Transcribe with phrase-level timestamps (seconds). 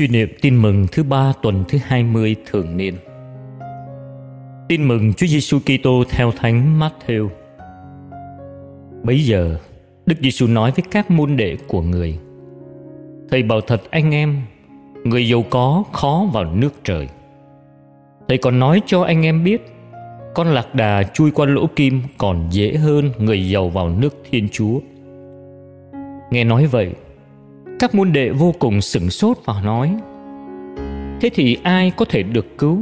[0.00, 2.94] Suy niệm tin mừng thứ ba tuần thứ 20 thường niên.
[4.68, 7.28] Tin mừng Chúa Giêsu Kitô theo Thánh Matthew.
[9.02, 9.56] Bấy giờ,
[10.06, 12.18] Đức Giêsu nói với các môn đệ của người:
[13.30, 14.42] Thầy bảo thật anh em,
[15.04, 17.08] người giàu có khó vào nước trời.
[18.28, 19.72] Thầy còn nói cho anh em biết,
[20.34, 24.48] con lạc đà chui qua lỗ kim còn dễ hơn người giàu vào nước Thiên
[24.52, 24.80] Chúa.
[26.30, 26.94] Nghe nói vậy,
[27.80, 29.96] các môn đệ vô cùng sửng sốt và nói,
[31.20, 32.78] Thế thì ai có thể được cứu?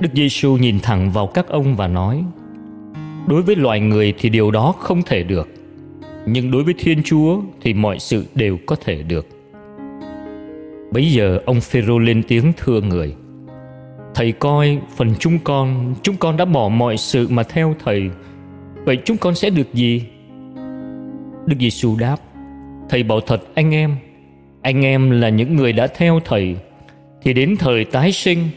[0.00, 2.24] Đức Giêsu nhìn thẳng vào các ông và nói,
[3.26, 5.48] Đối với loài người thì điều đó không thể được,
[6.26, 9.26] Nhưng đối với Thiên Chúa thì mọi sự đều có thể được
[10.92, 13.14] Bấy giờ ông Phêrô lên tiếng thưa người,
[14.14, 18.10] Thầy coi phần chúng con Chúng con đã bỏ mọi sự mà theo thầy,
[18.84, 20.02] Vậy chúng con sẽ được gì?
[21.46, 22.16] Đức Giêsu đáp
[22.88, 23.96] Thầy bảo thật anh em.
[24.62, 26.56] Anh em là những người đã theo thầy.
[27.22, 28.48] Thì đến thời tái sinh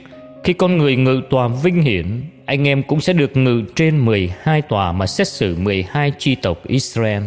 [0.44, 2.06] Khi con người ngự tòa vinh hiển
[2.45, 6.67] Anh em cũng sẽ được ngự trên 12 tòa Mà xét xử 12 chi tộc
[6.67, 7.23] Israel.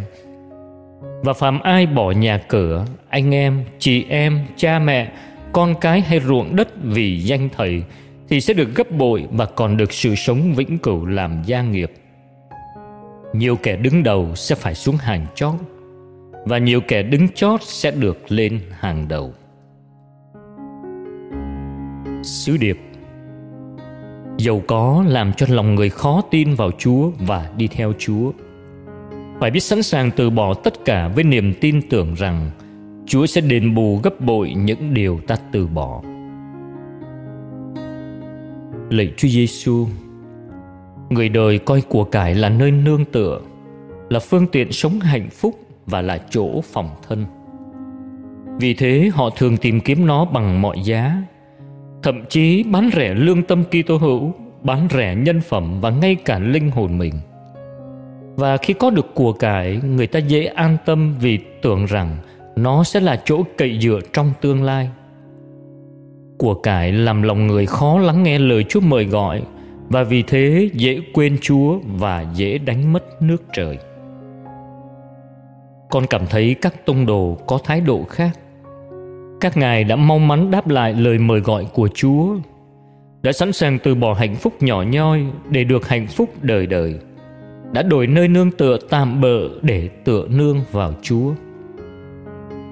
[1.23, 5.13] Và phàm ai bỏ nhà cửa Anh em, chị em, cha mẹ
[5.53, 7.83] Con cái hay ruộng đất vì danh thầy
[8.29, 11.93] Thì sẽ được gấp bội Và còn được sự sống vĩnh cửu làm gia nghiệp.
[13.33, 15.55] Nhiều kẻ đứng đầu sẽ phải xuống hàng chót
[16.51, 19.33] và nhiều kẻ đứng chót sẽ được lên hàng đầu.
[22.23, 22.79] Sứ điệp.
[24.39, 28.33] Giàu có làm cho lòng người khó tin vào chúa và đi theo chúa.
[29.41, 32.51] Phải biết sẵn sàng từ bỏ tất cả với niềm tin tưởng rằng
[33.07, 36.03] chúa sẽ đền bù gấp bội những điều ta từ bỏ.
[38.91, 39.87] Lạy chúa giêsu,
[41.11, 43.41] người đời coi của cải là nơi nương tựa,
[44.09, 45.55] là phương tiện sống hạnh phúc
[45.91, 47.27] và là chỗ phòng thân.
[48.61, 51.23] Vì thế họ thường tìm kiếm nó bằng mọi giá.
[52.03, 56.39] Thậm chí bán rẻ lương tâm Kitô hữu, bán rẻ nhân phẩm và ngay cả
[56.39, 57.15] linh hồn mình.
[58.37, 62.17] Và khi có được của cải, người ta dễ an tâm vì tưởng rằng
[62.57, 64.91] nó sẽ là chỗ cậy dựa trong tương lai.
[66.39, 69.43] Của cải làm lòng người khó lắng nghe lời Chúa mời gọi
[69.89, 73.79] và vì thế dễ quên Chúa và dễ đánh mất nước trời
[75.91, 78.39] con cảm thấy các tông đồ có thái độ khác.
[79.41, 82.37] Các ngài đã mong mắn đáp lại lời mời gọi của chúa,
[83.23, 86.95] đã sẵn sàng từ bỏ hạnh phúc nhỏ nhoi để được hạnh phúc đời đời,
[87.73, 91.33] đã đổi nơi nương tựa tạm bợ để tựa nương vào chúa.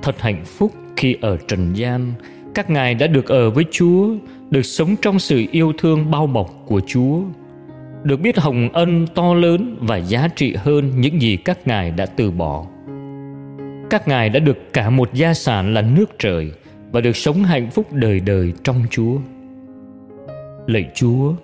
[0.02, 2.12] Thật hạnh phúc khi ở trần gian,
[2.54, 4.08] các ngài đã được ở với chúa,
[4.50, 7.20] được sống trong sự yêu thương bao bọc của chúa,
[8.02, 12.06] được biết hồng ân to lớn và giá trị hơn những gì các ngài đã
[12.06, 12.66] từ bỏ
[13.90, 16.52] các ngài đã được cả một gia sản là nước trời
[16.92, 19.18] và được sống hạnh phúc đời đời trong Chúa.
[20.66, 21.34] Lạy Chúa,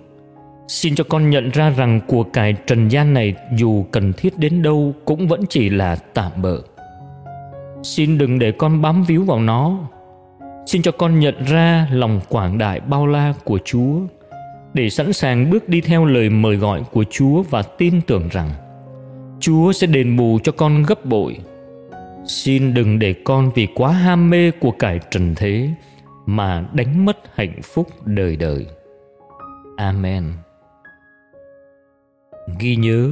[0.67, 4.61] xin cho con nhận ra rằng của cải trần gian này dù cần thiết đến
[4.61, 6.61] đâu cũng vẫn chỉ là tạm bợ.
[7.83, 9.77] Xin đừng để con bám víu vào nó.
[10.65, 13.99] Xin cho con nhận ra lòng quảng đại bao la của Chúa
[14.73, 18.49] để sẵn sàng bước đi theo lời mời gọi của Chúa và tin tưởng rằng
[19.39, 21.37] Chúa sẽ đền bù cho con gấp bội
[22.27, 25.69] xin đừng để con vì quá ham mê của cải trần thế
[26.25, 28.65] mà đánh mất hạnh phúc đời đời.
[29.77, 30.33] Amen.
[32.59, 33.11] Ghi nhớ,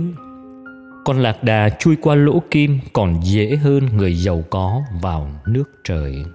[1.05, 5.63] con lạc đà chui qua lỗ kim còn dễ hơn người giàu có vào nước
[5.83, 6.25] trời.